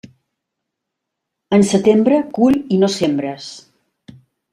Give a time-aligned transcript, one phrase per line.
[1.57, 3.51] En setembre cull i no sembres.